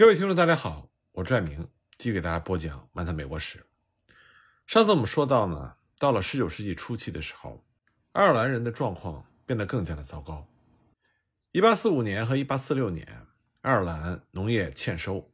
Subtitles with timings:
[0.00, 3.58] 各位听众，大家好，我是爱明，继续给大家播讲《漫谈美国史》。
[4.66, 7.62] 上次我们说到呢，到了19世纪初期的时候，
[8.12, 10.48] 爱尔兰人的状况变得更加的糟糕。
[11.52, 13.26] 1845年和1846年，
[13.60, 15.30] 爱尔兰农业欠收，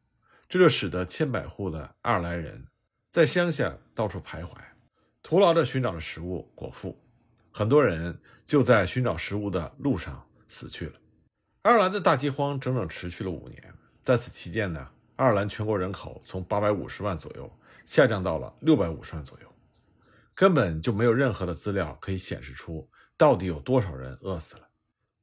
[0.49, 2.67] 这就使得千百户的爱尔兰人
[3.13, 4.57] 在乡下到处徘徊，
[5.23, 7.01] 徒劳地寻找着食物果腹，
[7.53, 10.99] 很多人就在寻找食物的路上死去了。
[11.63, 13.63] 爱尔兰的大饥荒整整持续了五年。
[14.07, 17.51] 在此期间呢，爱尔兰全国人口从八百五十万左右
[17.85, 19.53] 下降到了六百五十万左右，
[20.33, 24.69] 根本就没有任何的资料可以显示出到底有多少人饿死了。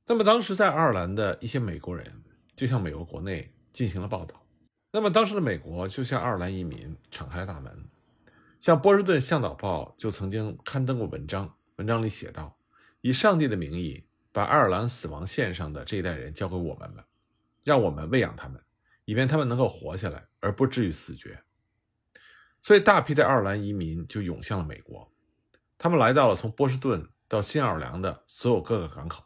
[0.07, 2.23] 那么当时在爱尔兰的一些美国人
[2.57, 4.45] 就向美国国内进行了报道，
[4.91, 7.85] 那么当时的美国就向爱尔兰移民敞开大门，
[8.59, 12.57] 像波士顿向导报就曾经刊登过文章，文章里写道
[12.99, 14.03] ：“以上帝的名义，
[14.33, 17.05] 把爱尔兰死亡线上的这一代人交给我们了，
[17.63, 18.61] 让我们喂养他们。”
[19.05, 21.43] 以便他们能够活下来，而不至于死绝。
[22.61, 25.11] 所以，大批的爱尔兰移民就涌向了美国。
[25.77, 29.25] 他们来到了从波士顿到新奥尔良的所有各个港口，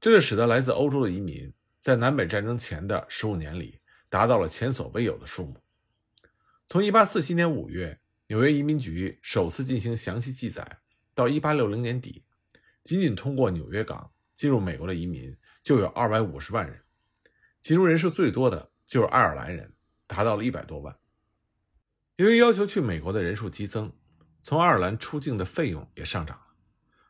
[0.00, 5.62] 这就使得来自欧洲的移民在南北战争前的十五年里达到了前所未有的数目。
[6.66, 10.80] 从1847年5月纽约移民局首次进行详细记载，
[11.14, 12.24] 到1860年底，
[12.82, 16.82] 仅仅通过纽约港进入美国的移民就有250万人，
[17.60, 18.72] 其中人数最多的。
[18.88, 19.72] 就是爱尔兰人
[20.06, 20.98] 达到了一百多万。
[22.16, 23.92] 由于要求去美国的人数激增，
[24.42, 26.46] 从爱尔兰出境的费用也上涨了。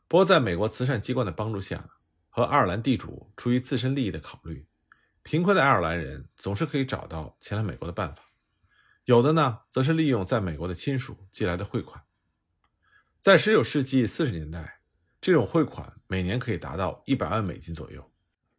[0.09, 1.89] 不过，在美国慈善机关的帮助下，
[2.29, 4.67] 和爱尔兰地主出于自身利益的考虑，
[5.23, 8.23] 贫困的爱尔兰人总是可以找到前来美国的办法。
[9.05, 12.03] 有的呢，则是利用在美国的亲属寄来的汇款。
[13.21, 14.81] 在19世纪40年代，
[15.21, 18.13] 这种汇款每年可以达到一百万美金左右。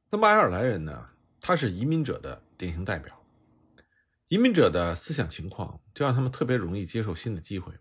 [0.10, 1.10] 那么，爱尔兰人呢？
[1.42, 3.26] 他是移民者的典型代表，
[4.28, 7.74] 移民者的思想情况就让他们特别容易接受新的机会。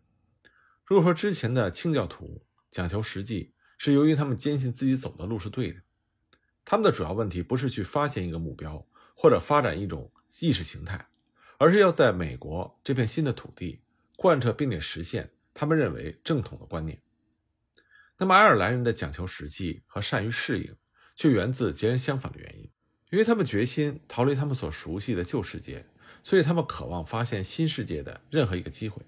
[0.85, 5.81] 如果说之前的清教徒讲求实际，是由于他们坚信自己走的路是对的，
[6.65, 11.09] 他们的主要问题不是去发现一个目标或者发展一种意识形态，
[11.59, 13.83] 而是要在美国这片新的土地
[14.17, 17.03] 贯彻并且实现他们认为正统的观念。
[18.17, 20.77] 那么爱尔兰人的讲求实际和善于适应，
[21.17, 22.71] 却源自截然相反的原因。
[23.11, 25.87] 因为他们决心逃离他们所熟悉的旧世界，
[26.23, 29.03] 所以他们渴望发现新世界的任何一个机会，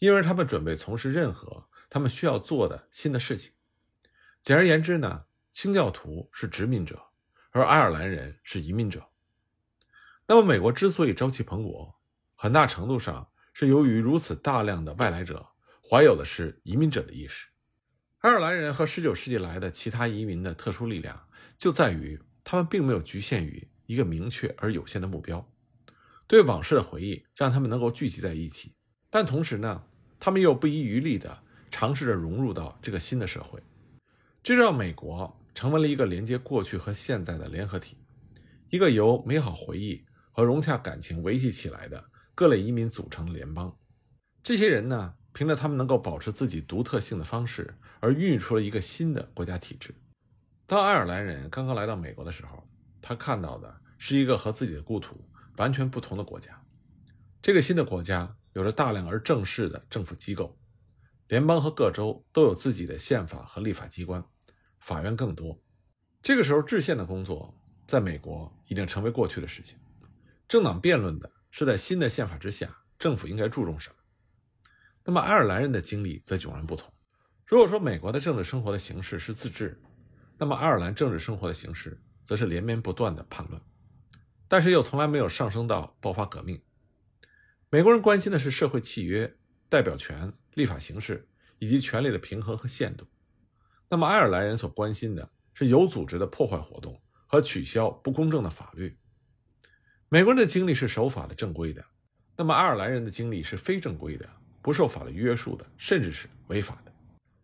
[0.00, 3.52] 因而他们准备从事任何他们需要做的新的事情。
[4.40, 7.00] 简而言之呢，清教徒是殖民者，
[7.52, 9.06] 而爱尔兰人是移民者。
[10.26, 11.94] 那么，美国之所以朝气蓬勃，
[12.34, 15.46] 很大程度上是由于如此大量的外来者
[15.88, 17.46] 怀有的是移民者的意识。
[18.18, 22.20] 爱尔兰人和19世纪来的其他移民的特殊力量就在于。
[22.44, 25.46] 他们并没有局限于一个明确而有限的目标，
[26.26, 28.74] 对往事的回忆让他们能够聚集在一起，
[29.10, 29.84] 但同时呢，
[30.18, 33.62] 他们又不遗余力地尝试着融入到这个新的社会，
[34.42, 37.96] 这让美国成为了一个连接过去和现在的联合体，
[38.70, 42.02] 一个由美好回忆和融洽感情维系起来的
[42.34, 43.76] 各类移民组成的联邦。
[44.42, 49.94] 这些人呢，凭着他们能够保持自己独特性的方式，而孕育出了一个新的国家体制。
[50.72, 52.66] 当爱尔兰人刚刚来到美国的时候，
[53.02, 55.22] 他看到的是一个和自己的故土
[55.58, 56.58] 完全不同的国家。
[57.42, 60.58] 这个新的国家有着大量而正式的政府机构，
[61.28, 64.24] 联邦和各州都有自己的宪法和立法机关，
[64.78, 65.62] 法院更多。
[66.22, 67.54] 这个时候，制宪的工作
[67.86, 69.76] 在美国已经成为过去的事情。
[70.48, 73.96] 政党辩论的是在新的宪法之下，政府应该注重什么。
[75.04, 76.90] 那么，爱尔兰人的经历则迥然不同。
[77.44, 79.78] 如果说美国的政治生活的形式是自治，
[80.42, 83.62] 那么，爱尔兰政治生活的形式则是连绵不断的叛乱，
[84.48, 86.60] 但是又从来没有上升到爆发革命。
[87.70, 89.36] 美国人关心的是社会契约、
[89.68, 91.28] 代表权、立法形式
[91.60, 93.06] 以及权力的平衡和限度。
[93.88, 98.98] 那么，爱尔兰人所关心的是有组织的破坏活动和取消不公正的法律。
[100.08, 101.84] 美国人的经历是守法的、正规的，
[102.36, 104.28] 那么爱尔兰人的经历是非正规的、
[104.60, 106.92] 不受法律约束的，甚至是违法的。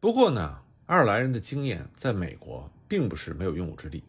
[0.00, 2.68] 不过呢，爱尔兰人的经验在美国。
[2.88, 4.02] 并不是没有用武之地。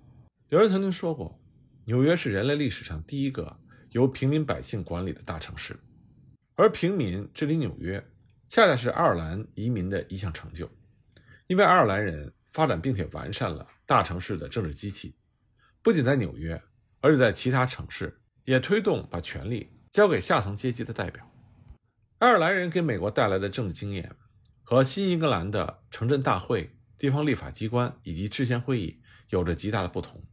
[0.48, 1.40] 有人曾经说过，
[1.86, 3.60] 纽约是人类历史上第一个
[3.92, 5.78] 由平民百姓管理的大城市，
[6.56, 8.04] 而平民治理纽约，
[8.48, 10.70] 恰恰是爱尔兰移民的一项成就。
[11.48, 15.16] 因为爱尔兰人发展并且完善了大城市的政治机器，
[15.82, 16.62] 不仅在纽约，
[17.02, 21.30] 而且在其他城市也推动把权力交给下层阶级的代表。
[22.18, 24.16] 爱尔兰人给美国带来的政治经验，
[24.64, 26.76] 和新英格兰的城镇大会。
[27.00, 30.24] 地方立法机关以及制宪会议有着极大的不同。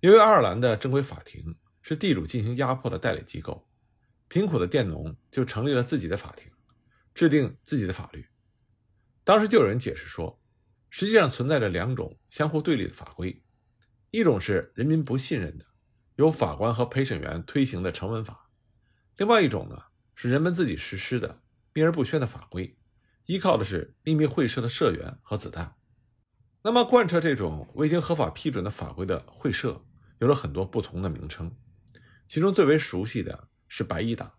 [0.00, 3.68] 由于爱尔兰的正规法庭是地主进行压迫的代理机构，
[4.28, 6.50] 贫苦的佃农就成立了自己的法庭，
[7.14, 8.26] 制定自己的法律。
[9.22, 10.42] 当时就有人解释说，
[10.88, 13.42] 实际上存在着两种相互对立的法规，
[14.10, 15.66] 一种是人民不信任的，
[16.16, 18.50] 由法官和陪审员推行的成文法；
[19.16, 19.76] 另外一种呢，
[20.14, 21.42] 是人们自己实施的
[21.72, 22.78] 秘而不宣的法规，
[23.26, 25.76] 依靠的是秘密会社的社员和子弹。
[26.62, 29.84] 那么，贯彻这种未经合法批准的法规的会社
[30.18, 31.54] 有了很多不同的名称，
[32.26, 34.32] 其中最为熟悉的是白衣党，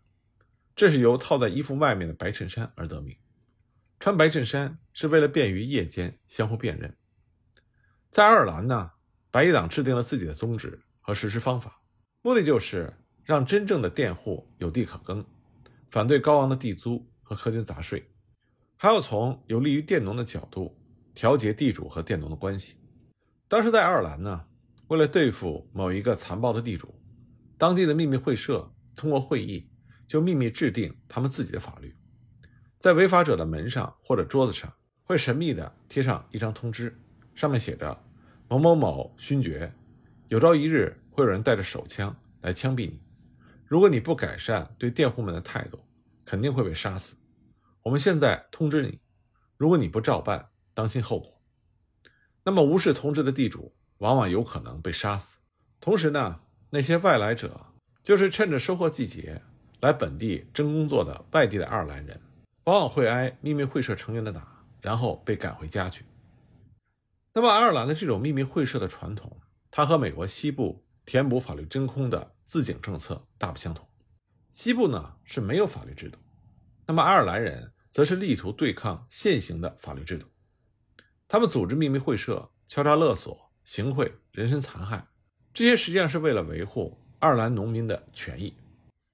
[0.76, 3.16] 这是由套在衣服外面的白衬衫而得名。
[4.00, 6.96] 穿白衬衫是为了便于夜间相互辨认。
[8.12, 8.92] 在爱尔兰呢，
[9.32, 11.82] 白衣党制定了自己的宗旨和实施方法，
[12.22, 12.94] 目的就是
[13.24, 15.26] 让真正的佃户有地可耕，
[15.90, 18.12] 反对高昂的地租和苛捐杂税，
[18.80, 20.78] 还要从有利于佃农的角度
[21.16, 22.76] 调节地主和佃农的关系。
[23.48, 24.46] 当时在爱尔兰呢，
[24.88, 26.94] 为了对付某一个残暴的地主，
[27.58, 29.68] 当地的秘密会社通过会议
[30.06, 31.96] 就秘密制定他们自己的法律。
[32.78, 34.72] 在违法者的门上或者桌子上，
[35.02, 36.96] 会神秘地贴上一张通知，
[37.34, 38.00] 上面写着
[38.48, 39.74] “某某某勋爵，
[40.28, 43.02] 有朝一日会有人带着手枪来枪毙你。
[43.66, 45.80] 如果你不改善对佃户们的态度，
[46.24, 47.16] 肯定会被杀死。
[47.88, 49.00] 我们现在通知你，
[49.56, 51.42] 如果你不照办，当心后果。”
[52.44, 55.38] 那么，无视通知的地主往往有可能被杀死。
[55.80, 56.42] 同时呢，
[56.72, 57.68] 那些外来者
[58.04, 59.42] 就是趁着收获季节
[59.80, 62.20] 来本地征工作的外地的爱尔兰人。
[62.66, 66.04] 往往会挨秘密会社成员的打，然后被赶回家去。
[67.34, 69.40] 那么，爱尔兰的这种秘密会社的传统，
[69.72, 73.88] 它和美国西部填补法律真空的自警政策大不相同。
[74.52, 76.20] 西部呢是没有法律制度，
[76.86, 80.28] 那么爱尔兰人则是力图对抗现行的法律制度。
[81.28, 85.08] 他们组织秘密会社，敲诈勒索、行贿、人身残害，
[85.54, 88.56] 这些实际上是为了维护爱尔兰农民的权益。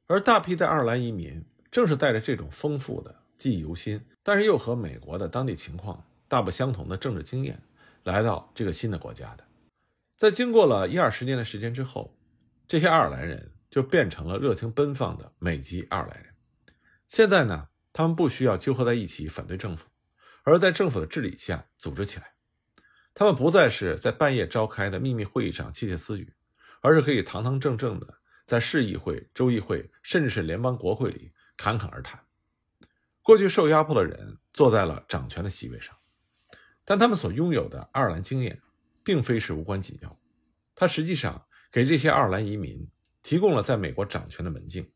[0.08, 3.16] 而大批的爱尔兰移民正是带着这种丰富的。
[3.36, 7.60] 记忆犹新，但是又和美国的当地情况大不相同的政治经验，
[8.04, 9.44] 来到这个新的国家的，
[10.16, 12.16] 在经过了一二十年的时间之后，
[12.68, 16.34] 这些爱尔兰人就变成了热情奔放的美籍爱尔兰人。
[17.10, 19.88] 现在呢，他们不需要纠合在一起反对政府，
[20.44, 22.34] 而在政府的治理下组织起来。
[23.14, 26.34] 他们不再是在半夜召开的秘密会议上窃窃私语，
[26.82, 32.20] 而是可以堂堂正正的在市议会、州议会，甚至是联邦国会里侃侃而谈。
[33.22, 35.96] 过去受压迫的人坐在了掌权的席位上，
[36.84, 38.60] 但他们所拥有的爱尔兰经验，
[39.04, 40.20] 并非是无关紧要。
[40.74, 42.90] 它实际上给这些爱尔兰移民
[43.22, 44.92] 提供了在美国掌权的门径。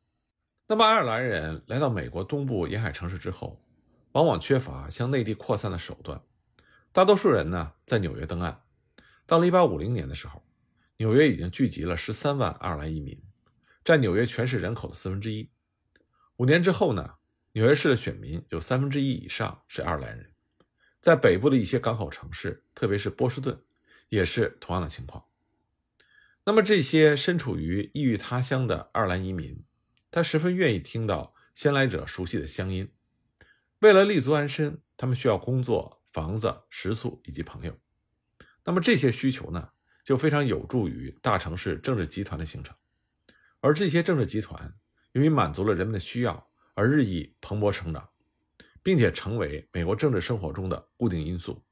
[0.70, 3.64] 那么，爱尔兰人来到美国东部沿海城市之后，
[4.12, 6.22] 往往缺乏向内地扩散的手段。
[6.92, 8.64] 大多数人呢，在纽约登岸。
[9.26, 10.44] 到了1850年的时候，
[10.98, 13.24] 纽约已经聚集了13万爱尔兰移民，
[13.86, 15.50] 占纽约全市人口的四分之一。
[16.36, 17.16] 五年之后呢？
[17.54, 20.34] 纽约市的选民有三分之一以上是爱尔兰人，
[21.00, 23.58] 在北部的一些港口城市，特别是波士顿，
[24.10, 25.24] 也是同样的情况。
[26.44, 29.64] 那么，这些身处于异域他乡的爱尔兰移民，
[30.12, 32.92] 他十分愿意听到先来者熟悉的乡音。
[33.80, 37.78] 为了立足安身，他们需要工作、房子、食宿以及朋友。
[38.64, 39.72] 那么，这些需求呢，
[40.04, 42.76] 就非常有助于大城市政治集团的形成。
[43.60, 44.74] 而这些政治集团，
[45.14, 46.48] 由于满足了人们的需要。
[46.80, 48.08] 而日益蓬勃成长，
[48.84, 51.66] 并且成为美国政治生活中的固定因素。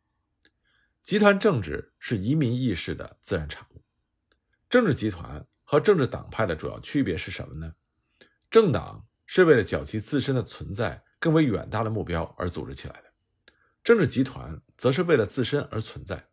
[1.04, 3.84] 集团政治是移民意识的自然产物。
[4.68, 7.76] 政治集团和政治党派的主要区别是什么呢？
[8.56, 13.14] 政党是为了较其自身的存在更为远大的目标而组织起来的，
[13.84, 16.30] 政治集团则是为了自身而存在，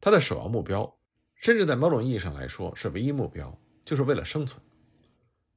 [0.00, 0.98] 它的首要目标，
[1.34, 4.58] 甚至在某种意义上来说是唯一目标，就是为了生存。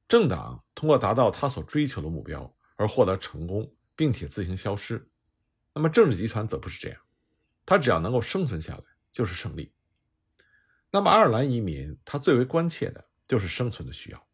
[0.06, 2.54] 政党通过达到他所追求的目标。
[2.76, 5.10] 而获得成功，并且自行消失。
[5.74, 7.00] 那么政治集团则不是这样，
[7.64, 9.72] 他只要能够生存下来就是胜利。
[10.90, 14.29] 那么爱尔兰移民他最为关切的就是生存的需要。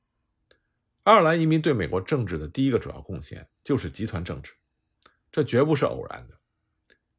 [1.06, 4.54] 爱尔兰移民对美国政治的第一个主要贡献就是集团政治，
[5.30, 6.36] 这绝不是偶然的。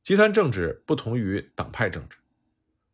[0.03, 2.17] 集团政治不同于党派政治，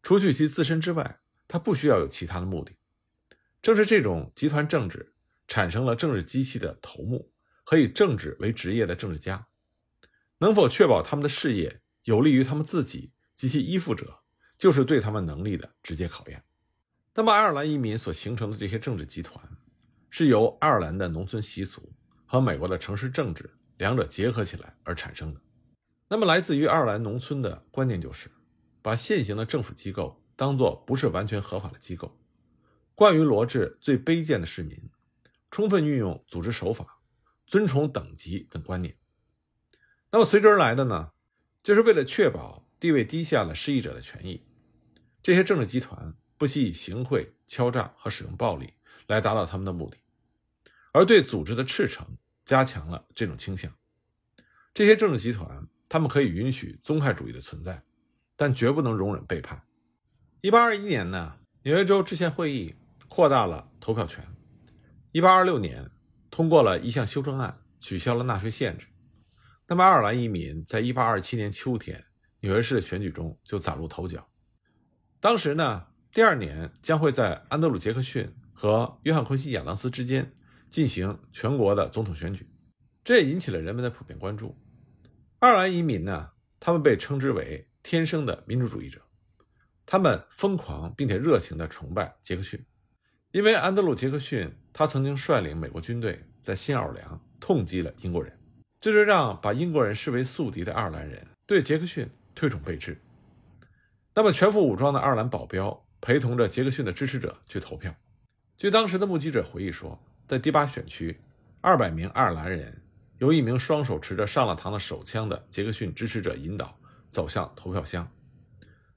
[0.03, 2.73] 除去其自身之外，它不需要有其他的目的。
[3.59, 5.15] 正是这种集团政治
[5.47, 7.33] 产生了政治机器的头目。
[7.65, 9.47] 和以政治为职业的政治家，
[10.39, 14.19] 能否确保他们的事业有利于他们自己及其依附者，
[14.59, 16.43] 就是对他们能力的直接考验。
[17.15, 19.43] 那么，爱尔兰移民所形成的这些政治集团，
[20.15, 21.91] 是由爱尔兰的农村习俗
[22.27, 25.41] 和美国的城市政治两者结合起来而产生的。
[26.07, 28.29] 那么，来自于爱尔兰农村的观念就是，
[28.83, 32.15] 把现行的政府机构当作不是完全合法的机构，
[32.93, 34.79] 惯于罗治最卑贱的市民，
[35.49, 36.99] 充分运用组织手法，
[37.47, 38.95] 尊崇等级等观念。
[40.11, 41.09] 那么随之而来的呢，
[41.63, 44.45] 就是为了确保地位低下的失意者的权益，
[45.23, 48.75] 这些政治集团不惜以行贿、敲诈和使用暴力
[49.07, 49.97] 来达到他们的目的，
[50.93, 52.07] 而对组织的赤诚
[52.45, 53.69] 加强了这种倾向。
[54.73, 57.83] 这些政治集团，他们可以允许宗派主义的存在，
[58.37, 59.61] 但绝不能容忍背叛。
[60.41, 62.75] 一八二一年呢，纽约州制宪会议
[63.07, 64.23] 扩大了投票权。
[65.11, 65.91] 一八二六年
[66.31, 68.87] 通过了一项修正案，取消了纳税限制。
[69.67, 72.03] 那么，爱尔兰移民在一八二七年秋天
[72.41, 74.27] 纽约市的选举中就崭露头角。
[75.19, 80.33] 当时呢，第二年将会在安德鲁·杰克逊和约翰·昆西·亚当斯之间
[80.73, 82.49] 进行全国的总统选举，
[83.03, 84.57] 这也引起了人们的普遍关注。
[85.37, 88.99] 爱尔兰移民呢，他们被称之为天生的民主主义者。
[89.85, 92.59] 他们疯狂并且热情地崇拜杰克逊，
[93.31, 98.35] 因为安德鲁·杰克逊他曾经率领美国军队在新奥尔良痛击了英国人，
[98.81, 102.99] 这就让把英国人视为宿敌的爱尔兰人对杰克逊推崇备至。
[104.15, 107.95] 那么，全副武装的爱尔兰保镖陪同着杰克逊的支持者去投票。
[108.57, 111.19] 据当时的目击者回忆说，在第八选区，
[111.61, 112.81] 二百名爱尔兰人
[113.17, 118.09] 由一名双手持着上了膛的手枪的杰克逊支持者引导走向投票箱。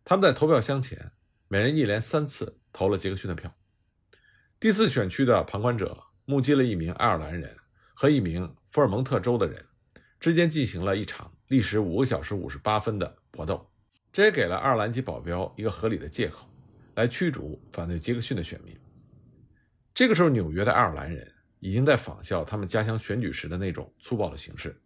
[0.05, 1.11] 他们在投票箱前，
[1.49, 3.53] 每人一连三次投了杰克逊的票。
[4.61, 7.57] 第四选区的旁观者目击了一名爱尔兰人
[7.93, 9.63] 和一名福尔蒙特州的人
[10.19, 13.69] 之间进行了一场历时五个小时五十八分的搏斗，
[14.13, 16.49] 这也给了爱尔兰籍保镖一个合理的借口，
[16.95, 18.75] 来驱逐反对杰克逊的选民。
[19.97, 24.79] 这个时候，纽约的爱尔兰人已经在仿效他们家乡选举时的那种粗暴的形式。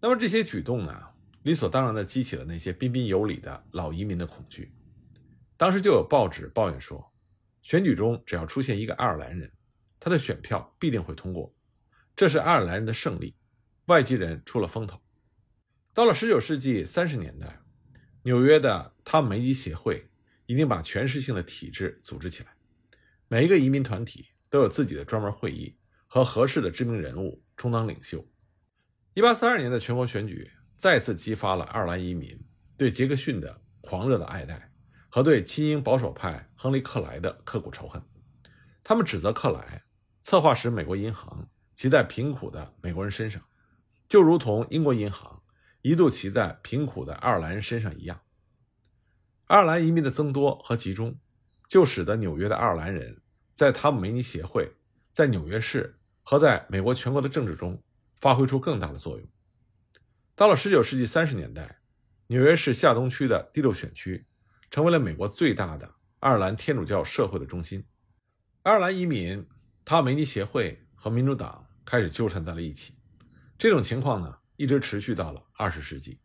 [0.00, 1.08] 那么这些举动呢？
[1.42, 4.72] 理所当然地激起了那些彬彬有礼的老移民的恐惧。
[5.58, 7.12] 当时就有报纸抱怨说，
[7.60, 9.52] 选举中只要出现一个爱尔兰人，
[10.00, 11.54] 他的选票必定会通过，
[12.16, 13.36] 这是爱尔兰人的胜利，
[13.88, 14.98] 外籍人出了风头。
[15.92, 17.60] 到了19世纪30年代，
[18.22, 20.08] 纽约的汤梅尼协会
[20.46, 22.54] 已经把全市性的体制组织起来，
[23.28, 25.76] 每一个移民团体都有自己的专门会议
[26.06, 28.26] 和合适的知名人物充当领袖。
[29.14, 30.50] 1842年的全国选举。
[30.78, 32.40] 再次激发了爱尔兰移民
[32.76, 34.70] 对杰克逊的狂热的爱戴
[35.08, 38.00] 和对亲英保守派亨利·克莱的刻骨仇恨。
[38.84, 39.82] 他们指责克莱
[40.22, 43.42] 策划使美国银行骑在贫苦的美国人身上，
[44.08, 45.42] 就如同英国银行
[45.82, 48.20] 一度骑在贫苦的爱尔兰人身上一样。
[49.46, 51.18] 爱尔兰移民的增多和集中，
[51.66, 53.20] 就使得纽约的爱尔兰人
[53.58, 54.70] 在塔姆梅尼协会、
[55.10, 57.82] 在纽约市和在美国全国的政治中
[58.20, 59.28] 发挥出更大的作用。
[60.36, 61.80] 到了19世纪30年代，
[62.28, 64.24] 纽约市下东区的第六选区
[64.70, 67.84] 成为了美国最大的爱尔兰天主教社会的中心。
[68.62, 69.44] 爱尔兰移民、
[69.84, 72.94] 塔姆梅尼协会和民主党开始纠缠在了一起。
[73.58, 76.20] 这种情况呢，一直持续到了20世纪。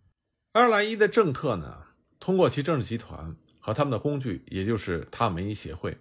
[0.52, 1.84] 爱尔兰裔的政客呢，
[2.20, 5.98] 通过其政治集团和他们的工具，也就是塔姆梅尼协会，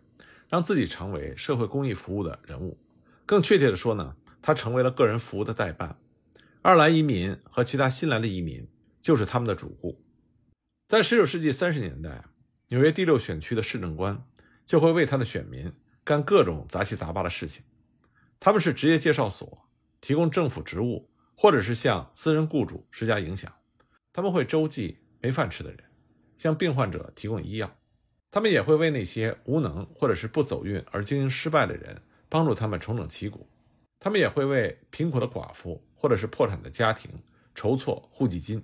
[0.53, 2.79] 让自己成为社会公益服务的人物。
[3.25, 5.99] 更确切的说呢，他成为了个人服务的代办。
[6.61, 8.69] 爱尔兰移民和其他新来的移民
[9.01, 10.05] 就是他们的主顾。
[10.87, 12.27] 在19世纪30年代，
[12.69, 14.23] 纽约第六选区的市政官
[14.67, 15.73] 就会为他的选民
[16.05, 17.63] 干各种杂七杂八的事情。
[18.39, 19.67] 他们是职业介绍所，
[20.03, 23.51] 提供政府职务，或者是向私人雇主施加影响。
[24.13, 25.79] 他们会周济没饭吃的人，
[26.37, 27.75] 向病患者提供医药。
[28.33, 33.47] 他们也会为那些无能或者是不走运而经营失败的人帮助他们重整旗鼓。
[34.01, 35.81] 他们也会为贫苦的寡妇。
[36.03, 37.13] 或者是破产的家庭
[37.55, 38.61] 筹措户籍金，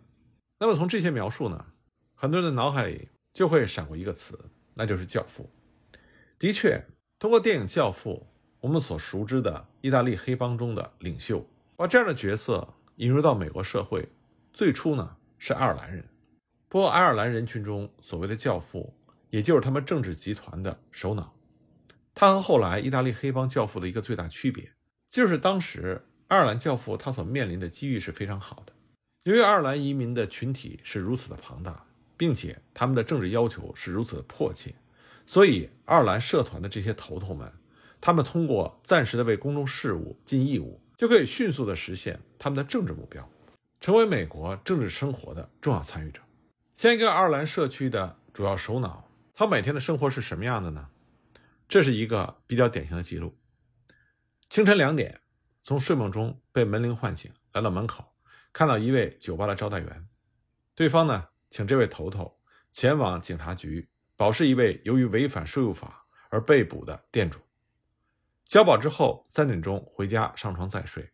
[0.59, 1.67] 那么从这些描述呢，
[2.17, 4.37] 很多人的脑海里就会闪过一个词，
[4.75, 5.49] 那就是教父。
[6.37, 6.85] 的确，
[7.17, 8.27] 通过电影《教父》，
[8.59, 11.47] 我们所熟知的意大利黑帮中的领袖，
[11.77, 14.09] 把这样的角色引入到美国社会，
[14.53, 16.05] 最初呢是爱尔兰人。
[16.69, 18.93] 不过，爱尔兰人群中所谓的教父，
[19.31, 21.35] 也就是他们政治集团的首脑。
[22.15, 24.73] 他和后来意大利黑帮教父的一个最大区别，
[25.09, 26.05] 就是当时。
[26.29, 28.73] 爱尔兰教父他所面临的机遇是非常好的，
[29.23, 31.87] 由于爱尔兰移民的群体是如此的庞大，
[32.19, 34.75] 并且他们的政治要求是如此的迫切，
[35.27, 37.51] 所以爱尔兰社团的这些头头们，
[37.99, 43.27] 他们通过暂时的为公众事务尽义务，就可以迅速的实现他们的政治目标，
[43.81, 46.21] 成为美国政治生活的重要参与者。
[46.75, 49.08] 像一个爱尔兰社区的主要首脑，
[49.39, 50.89] 他每天的生活是什么样的呢？
[51.69, 53.39] 这是一个比较典型的记录：
[54.51, 55.21] 清晨两点。
[55.63, 58.17] 从睡梦中被门铃唤醒，来到门口，
[58.53, 60.09] 看到一位酒吧的招待员，
[60.75, 62.41] 对方呢，请这位头头
[62.73, 67.39] 前往警察局保释一位由于违反税务法而被捕的店主。
[68.45, 71.13] 交保之后，三点钟回家上床再睡。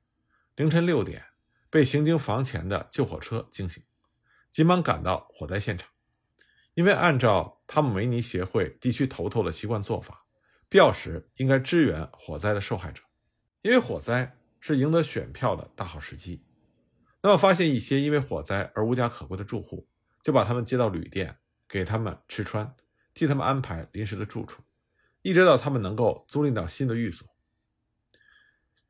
[0.57, 1.23] 凌晨六点，
[1.69, 3.83] 被行经房前的救火车惊醒，
[4.51, 5.91] 急忙赶到火灾现场。
[6.75, 10.27] 因为按照他们维尼协会地区头头的习惯做法，
[10.69, 13.03] 必要时应该支援火灾的受害者，
[13.63, 16.45] 因为火灾是赢得选票的大好时机。
[17.23, 19.89] 那么，发现一些因为火灾而无家可归的住户，
[20.23, 21.39] 就把他们接到旅店，
[21.69, 22.75] 给他们吃穿，
[23.15, 24.63] 替他们安排临时的住处。
[25.23, 27.27] 一直到他们能够租赁到新的寓所。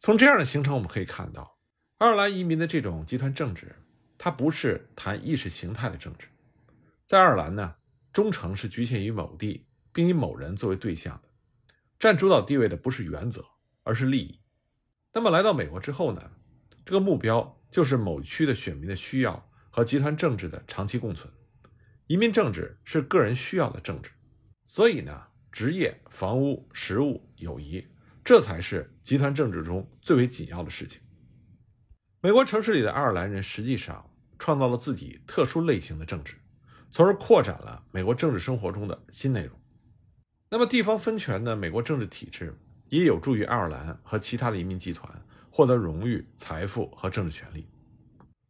[0.01, 1.59] 从这样的行程，我们可以看到，
[1.99, 3.77] 爱尔兰移民的这种集团政治，
[4.19, 6.27] 它不是谈意识形态的政治。
[7.07, 7.77] 在爱尔兰呢，
[8.13, 11.29] 忠诚是局限于某地，并以某人作为对象的，
[11.99, 13.45] 占主导地位的不是原则，
[13.83, 14.41] 而是利益。
[15.13, 16.33] 那么来到美国之后呢，
[16.85, 21.33] 这个目标就是某区的选民的需要和集团政治的长期共存。
[22.07, 24.11] 移民政治是个人需要的政治，
[24.67, 25.29] 所以呢。
[25.55, 27.87] 职业、房屋、食物、友谊，
[28.25, 31.01] 这才是集团政治中最为紧要的事情。
[32.21, 36.35] 美国城市里的爱尔兰人实际上创造了自己特殊类型的政治，
[36.95, 39.59] 从而扩展了美国政治生活中的新内容。
[40.49, 42.57] 那么，地方分权的美国政治体制
[42.89, 45.13] 也有助于爱尔兰和其他的移民集团
[45.51, 47.67] 获得荣誉、财富和政治权利。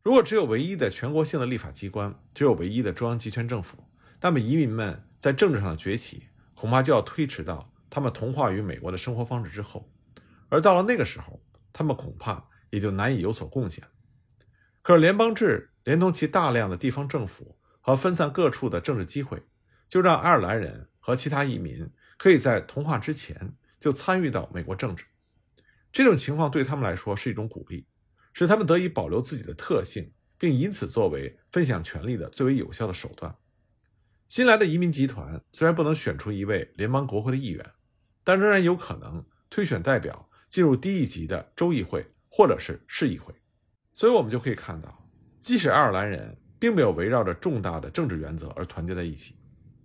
[0.03, 3.79] 如果只有唯一的全国性的立法机关，只有唯一的中央集权政府，
[4.21, 6.25] 那么移民们在政治上的崛起。
[6.55, 9.91] 恐怕就要推迟到他们同化于美国的生活方式之后，
[10.51, 13.83] 而到了那个时候，他们恐怕也就难以有所贡献。
[14.83, 19.43] 可是联邦制连同其大量的地方政府和分散各处的政治机会，
[19.91, 21.87] 就让爱尔兰人和其他移民
[22.17, 25.05] 可以在同化之前就参与到美国政治。
[25.93, 27.87] 这种情况对他们来说是一种鼓励，
[28.33, 33.37] 使他们得以保留自己的特性，并以此作为分享权力的最为有效的手段。
[34.29, 37.73] 新来的移民集团虽然不能选出一位联邦国会的议员，
[38.25, 43.35] 但仍然有可能推选代表进入低一级的州议会或者是市议会。
[43.95, 45.07] 所以，我们就可以看到，
[45.39, 49.35] 即使爱尔兰人并没有围绕着重大的政治原则而团结在一起，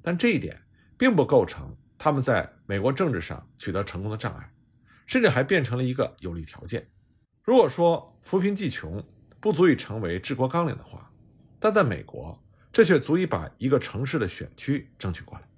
[0.02, 0.62] 但这一点
[0.98, 4.52] 并不构成他们在美国政治上取得成功的障碍，
[5.06, 6.88] 甚至还变成了一个有利条件。
[7.44, 9.04] 如果说扶贫济穷
[9.40, 11.12] 不足以成为治国纲领的话，
[11.60, 12.42] 但在美国。
[12.72, 15.49] 这却足以把一个城市的选区争取过来。